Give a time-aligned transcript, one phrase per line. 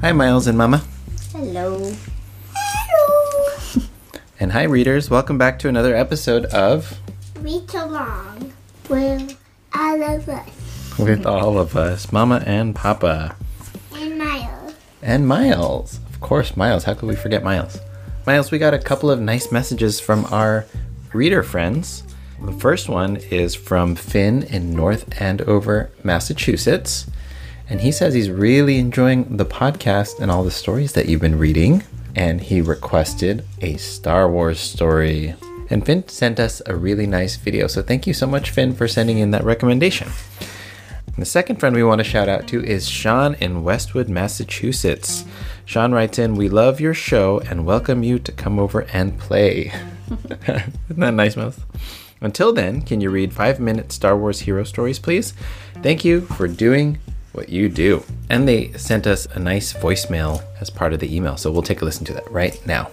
[0.00, 0.82] Hi, Miles and Mama.
[1.32, 1.92] Hello.
[2.54, 3.82] Hello.
[4.40, 5.10] And hi, readers.
[5.10, 6.96] Welcome back to another episode of
[7.40, 8.52] Read along
[8.88, 9.36] with
[9.74, 13.34] all of us With All of Us, Mama and Papa.
[13.96, 14.74] and Miles.
[15.02, 15.98] And Miles.
[16.10, 16.84] Of course, Miles.
[16.84, 17.80] How could we forget Miles?
[18.26, 20.66] Miles, we got a couple of nice messages from our
[21.12, 22.04] reader friends.
[22.40, 27.10] The first one is from Finn in North Andover, Massachusetts.
[27.70, 31.38] And he says he's really enjoying the podcast and all the stories that you've been
[31.38, 31.84] reading.
[32.16, 35.34] And he requested a Star Wars story.
[35.68, 37.66] And Finn sent us a really nice video.
[37.66, 40.08] So thank you so much, Finn, for sending in that recommendation.
[41.18, 45.24] The second friend we want to shout out to is Sean in Westwood, Massachusetts.
[45.66, 49.72] Sean writes in, We love your show and welcome you to come over and play.
[50.48, 51.60] Isn't that nice, Mouse?
[52.20, 55.34] Until then, can you read five minute Star Wars hero stories, please?
[55.82, 56.98] Thank you for doing
[57.32, 58.02] what you do.
[58.30, 61.82] And they sent us a nice voicemail as part of the email, so we'll take
[61.82, 62.90] a listen to that right now.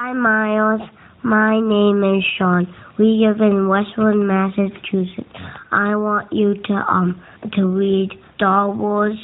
[0.00, 0.80] Hi, Miles.
[1.22, 2.72] My name is Sean.
[2.98, 5.28] We live in Westwood, Massachusetts.
[5.70, 9.18] I want you to um to read Star Wars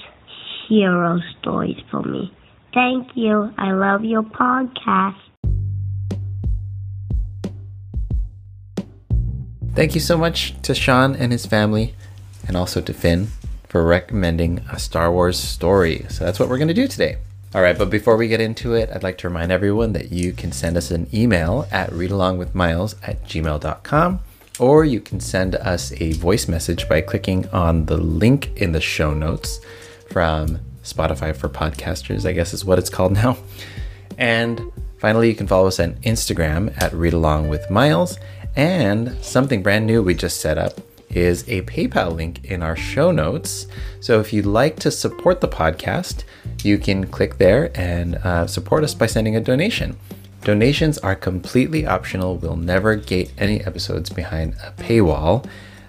[0.69, 2.33] hero stories for me.
[2.73, 3.51] Thank you.
[3.59, 5.24] I love your podcast.
[9.75, 11.95] Thank you so much to Sean and his family,
[12.47, 13.29] and also to Finn
[13.69, 16.07] for recommending a Star Wars story.
[16.11, 17.17] So that's what we're going to do today.
[17.53, 20.33] All right, but before we get into it, I'd like to remind everyone that you
[20.33, 24.21] can send us an email at readalongwithmiles at gmail.com,
[24.61, 28.81] or you can send us a voice message by clicking on the link in the
[28.81, 29.59] show notes
[30.09, 33.39] from Spotify for Podcasters, I guess is what it's called now.
[34.19, 38.19] And finally, you can follow us on Instagram at readalongwithmiles.
[38.57, 43.11] And something brand new we just set up is a PayPal link in our show
[43.11, 43.67] notes.
[44.01, 46.25] So if you'd like to support the podcast,
[46.63, 49.97] you can click there and uh, support us by sending a donation.
[50.43, 52.37] Donations are completely optional.
[52.37, 55.49] We'll never gate any episodes behind a paywall.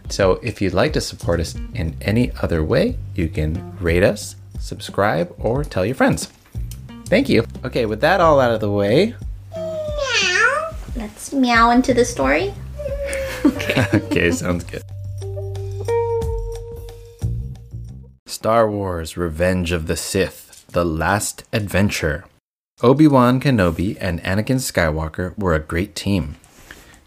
[0.09, 4.35] So if you'd like to support us in any other way, you can rate us,
[4.59, 6.31] subscribe, or tell your friends.
[7.07, 7.45] Thank you.
[7.63, 9.16] Okay, with that all out of the way.
[11.25, 12.53] Let's meow into the story.
[13.96, 14.84] okay, sounds good.
[18.28, 22.25] Star Wars Revenge of the Sith The Last Adventure.
[22.84, 26.35] Obi Wan Kenobi and Anakin Skywalker were a great team.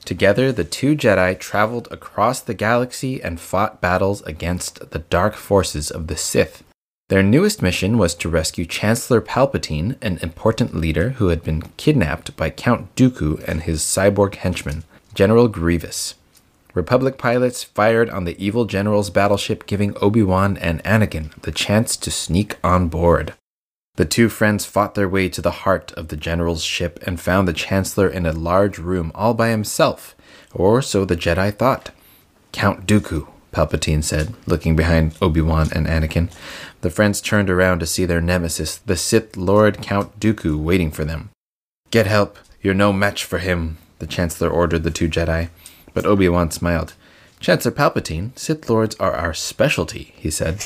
[0.04, 5.92] Together, the two Jedi traveled across the galaxy and fought battles against the dark forces
[5.92, 6.64] of the Sith.
[7.08, 12.36] Their newest mission was to rescue Chancellor Palpatine, an important leader who had been kidnapped
[12.36, 16.16] by Count Dooku and his cyborg henchman, General Grievous.
[16.74, 21.96] Republic pilots fired on the evil general's battleship, giving Obi Wan and Anakin the chance
[21.96, 23.32] to sneak on board.
[23.96, 27.48] The two friends fought their way to the heart of the general's ship and found
[27.48, 30.14] the Chancellor in a large room all by himself,
[30.52, 31.90] or so the Jedi thought.
[32.52, 36.30] Count Dooku, Palpatine said, looking behind Obi Wan and Anakin.
[36.80, 41.04] The friends turned around to see their nemesis, the Sith Lord Count Dooku, waiting for
[41.04, 41.30] them.
[41.90, 45.48] Get help, you're no match for him, the Chancellor ordered the two Jedi.
[45.92, 46.94] But Obi Wan smiled.
[47.40, 50.64] Chancellor Palpatine, Sith Lords are our specialty, he said.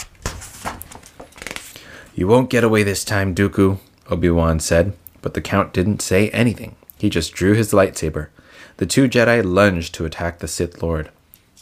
[2.14, 3.78] You won't get away this time, Dooku,
[4.10, 4.92] Obi Wan said,
[5.22, 6.76] but the Count didn't say anything.
[6.98, 8.28] He just drew his lightsaber.
[8.76, 11.10] The two Jedi lunged to attack the Sith Lord.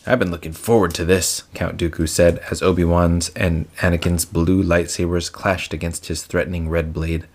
[0.07, 4.63] I've been looking forward to this, Count Dooku said as Obi Wan's and Anakin's blue
[4.63, 7.27] lightsabers clashed against his threatening red blade.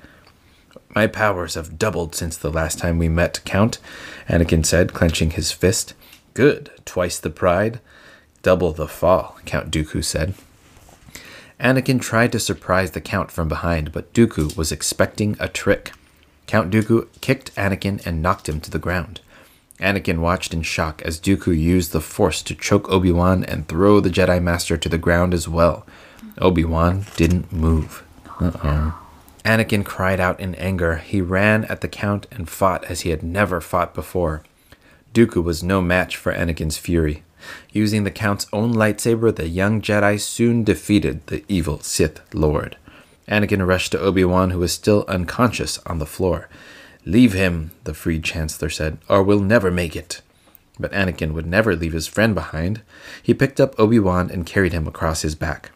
[0.96, 3.78] My powers have doubled since the last time we met, Count,
[4.28, 5.94] Anakin said, clenching his fist.
[6.34, 7.81] Good, twice the pride.
[8.42, 10.34] Double the fall, Count Dooku said.
[11.59, 15.92] Anakin tried to surprise the Count from behind, but Dooku was expecting a trick.
[16.47, 19.22] Count Dooku kicked Anakin and knocked him to the ground.
[19.80, 24.00] Anakin watched in shock as Dooku used the Force to choke Obi Wan and throw
[24.00, 25.85] the Jedi Master to the ground as well.
[26.40, 28.03] Obi Wan didn't move.
[28.40, 29.02] Uh oh.
[29.44, 30.97] Anakin cried out in anger.
[30.97, 34.44] He ran at the Count and fought as he had never fought before.
[35.14, 37.23] Dooku was no match for Anakin's fury.
[37.72, 42.78] Using the Count's own lightsaber, the young Jedi soon defeated the evil Sith Lord.
[43.28, 46.50] Anakin rushed to Obi Wan, who was still unconscious on the floor.
[47.05, 50.22] Leave him, the freed Chancellor said, or we'll never make it.
[50.79, 52.81] But Anakin would never leave his friend behind.
[53.22, 55.72] He picked up Obi Wan and carried him across his back.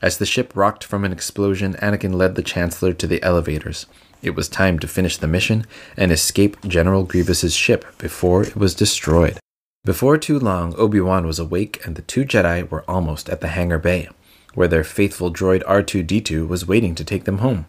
[0.00, 3.86] As the ship rocked from an explosion, Anakin led the Chancellor to the elevators.
[4.22, 5.66] It was time to finish the mission
[5.96, 9.38] and escape General Grievous's ship before it was destroyed.
[9.84, 13.48] Before too long, Obi Wan was awake and the two Jedi were almost at the
[13.48, 14.08] hangar bay.
[14.54, 17.66] where their faithful droid R2D2 was waiting to take them home.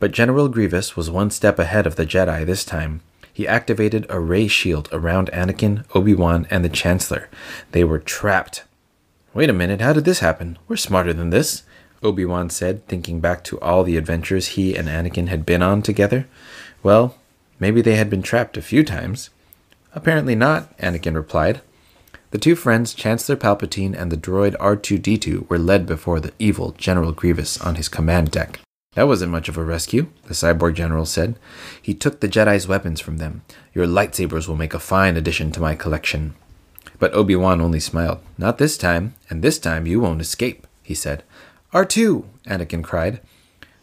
[0.00, 3.02] But General Grievous was one step ahead of the Jedi this time.
[3.32, 7.28] He activated a ray shield around Anakin, Obi Wan, and the Chancellor.
[7.72, 8.64] They were trapped.
[9.34, 10.58] Wait a minute, how did this happen?
[10.66, 11.64] We're smarter than this,
[12.02, 15.82] Obi Wan said, thinking back to all the adventures he and Anakin had been on
[15.82, 16.26] together.
[16.82, 17.16] Well,
[17.58, 19.28] maybe they had been trapped a few times.
[19.94, 21.60] Apparently not, Anakin replied.
[22.30, 27.12] The two friends, Chancellor Palpatine and the droid R2D2, were led before the evil General
[27.12, 28.60] Grievous on his command deck.
[28.94, 31.36] That wasn't much of a rescue, the cyborg general said.
[31.80, 33.42] He took the Jedi's weapons from them.
[33.72, 36.34] Your lightsabers will make a fine addition to my collection.
[36.98, 38.18] But Obi Wan only smiled.
[38.36, 41.22] Not this time, and this time you won't escape, he said.
[41.72, 42.24] R2!
[42.46, 43.20] Anakin cried.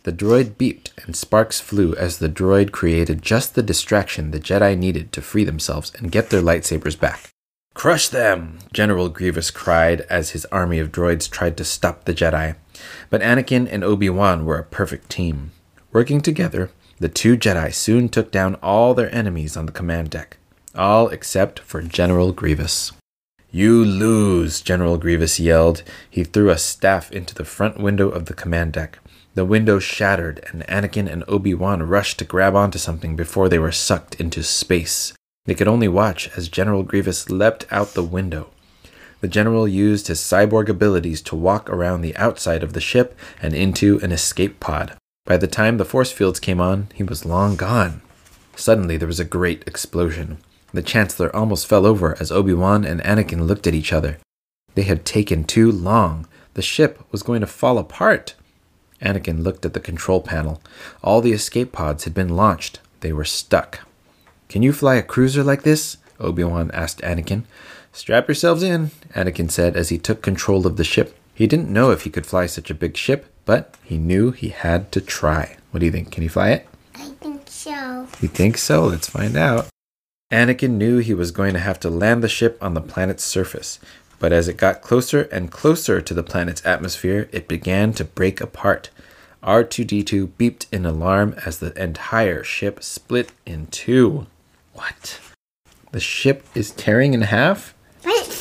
[0.03, 4.77] The droid beeped, and sparks flew as the droid created just the distraction the Jedi
[4.77, 7.29] needed to free themselves and get their lightsabers back.
[7.73, 8.59] Crush them!
[8.73, 12.55] General Grievous cried as his army of droids tried to stop the Jedi.
[13.09, 15.51] But Anakin and Obi Wan were a perfect team.
[15.91, 16.69] Working together,
[16.99, 20.37] the two Jedi soon took down all their enemies on the command deck,
[20.75, 22.91] all except for General Grievous.
[23.51, 25.83] You lose, General Grievous yelled.
[26.09, 28.99] He threw a staff into the front window of the command deck.
[29.35, 33.59] The window shattered, and Anakin and Obi Wan rushed to grab onto something before they
[33.59, 35.13] were sucked into space.
[35.45, 38.49] They could only watch as General Grievous leapt out the window.
[39.21, 43.53] The general used his cyborg abilities to walk around the outside of the ship and
[43.53, 44.95] into an escape pod.
[45.25, 48.01] By the time the force fields came on, he was long gone.
[48.55, 50.37] Suddenly, there was a great explosion.
[50.73, 54.17] The Chancellor almost fell over as Obi Wan and Anakin looked at each other.
[54.75, 56.27] They had taken too long.
[56.53, 58.35] The ship was going to fall apart.
[59.01, 60.61] Anakin looked at the control panel.
[61.03, 62.79] All the escape pods had been launched.
[63.01, 63.81] They were stuck.
[64.49, 65.97] Can you fly a cruiser like this?
[66.19, 67.43] Obi Wan asked Anakin.
[67.97, 71.17] Strap yourselves in, Anakin said as he took control of the ship.
[71.33, 74.49] He didn't know if he could fly such a big ship, but he knew he
[74.49, 75.57] had to try.
[75.71, 76.11] What do you think?
[76.11, 76.67] Can he fly it?
[76.93, 78.07] I think so.
[78.21, 78.85] You think so?
[78.85, 79.67] Let's find out.
[80.31, 83.79] Anakin knew he was going to have to land the ship on the planet's surface,
[84.19, 88.39] but as it got closer and closer to the planet's atmosphere, it began to break
[88.39, 88.91] apart.
[89.41, 94.27] R2D2 beeped in alarm as the entire ship split in two.
[94.73, 95.19] What?
[95.91, 97.73] The ship is tearing in half?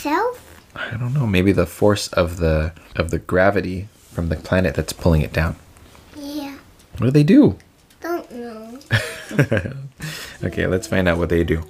[0.07, 0.63] Itself?
[0.77, 4.93] I don't know, maybe the force of the of the gravity from the planet that's
[4.93, 5.57] pulling it down.
[6.15, 6.59] Yeah.
[6.93, 7.59] What do they do?
[8.01, 8.79] Don't know.
[10.45, 11.65] Okay, let's find out what they do.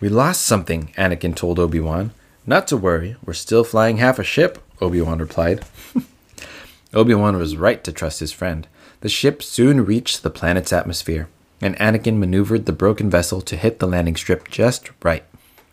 [0.00, 2.10] We lost something, Anakin told Obi-Wan.
[2.44, 5.64] Not to worry, we're still flying half a ship, Obi-Wan replied.
[6.92, 8.66] Obi-Wan was right to trust his friend.
[9.00, 11.28] The ship soon reached the planet's atmosphere,
[11.62, 15.24] and Anakin maneuvered the broken vessel to hit the landing strip just right.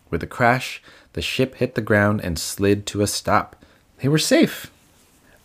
[0.08, 0.80] With a crash,
[1.14, 3.56] the ship hit the ground and slid to a stop.
[3.98, 4.70] They were safe.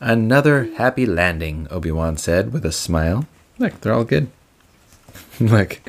[0.01, 3.25] Another happy landing, Obi-Wan said with a smile.
[3.57, 4.30] Look, they're all good.
[5.39, 5.80] Look,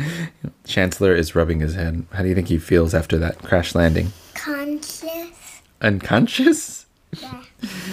[0.64, 2.06] Chancellor is rubbing his head.
[2.12, 4.12] How do you think he feels after that crash landing?
[4.34, 5.62] Conscious.
[5.80, 6.86] Unconscious?
[7.18, 7.42] Yeah.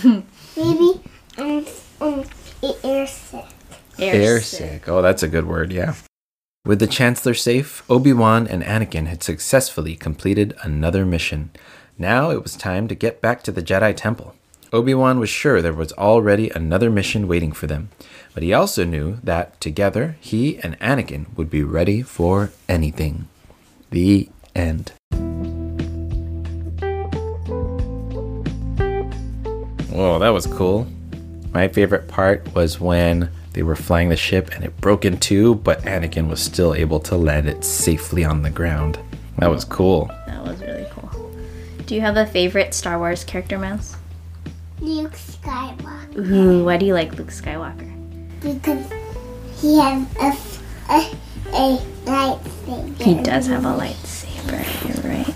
[0.04, 1.02] Maybe
[1.38, 1.66] um,
[2.02, 2.24] um,
[2.84, 3.46] air sick.
[4.00, 4.88] Air sick.
[4.90, 5.96] Oh, that's a good word, yeah.
[6.68, 11.50] With the Chancellor safe, Obi-Wan and Anakin had successfully completed another mission.
[11.98, 14.36] Now it was time to get back to the Jedi Temple.
[14.74, 17.88] Obi-Wan was sure there was already another mission waiting for them,
[18.34, 23.30] but he also knew that together he and Anakin would be ready for anything.
[23.92, 24.92] The end.
[29.90, 30.86] Whoa, that was cool.
[31.54, 35.56] My favorite part was when they were flying the ship and it broke in two,
[35.56, 39.00] but Anakin was still able to land it safely on the ground.
[39.40, 40.12] That was cool.
[40.28, 41.10] That was really cool.
[41.88, 43.96] Do you have a favorite Star Wars character, Mouse?
[44.80, 46.30] Luke Skywalker.
[46.30, 47.92] Ooh, why do you like Luke Skywalker?
[48.42, 48.92] Because
[49.60, 50.06] he has
[50.88, 53.02] a, a, a lightsaber.
[53.02, 55.04] He does have a lightsaber.
[55.04, 55.36] You're right.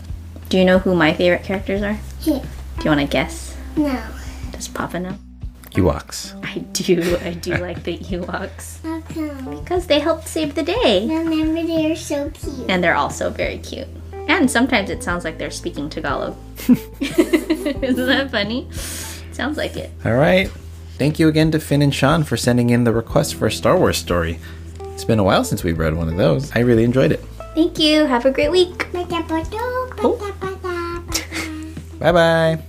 [0.49, 1.97] Do you know who my favorite characters are?
[2.19, 2.43] Here.
[2.77, 3.57] Do you want to guess?
[3.75, 3.99] No.
[4.51, 5.17] Does Papa know?
[5.71, 6.33] Ewoks.
[6.45, 7.17] I do.
[7.23, 9.59] I do like the Ewoks How come?
[9.61, 12.69] because they helped save the day, Remember they're so cute.
[12.69, 13.87] and they're also very cute.
[14.27, 16.35] And sometimes it sounds like they're speaking Tagalog.
[16.99, 18.67] Isn't that funny?
[19.31, 19.91] Sounds like it.
[20.05, 20.49] All right.
[20.97, 23.77] Thank you again to Finn and Sean for sending in the request for a Star
[23.77, 24.39] Wars story.
[24.93, 26.51] It's been a while since we've read one of those.
[26.55, 27.19] I really enjoyed it.
[27.55, 28.05] Thank you.
[28.05, 28.87] Have a great week.
[28.93, 30.17] Oh.
[31.99, 32.61] Bye bye.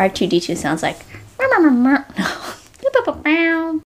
[0.00, 0.98] R2D2 sounds like.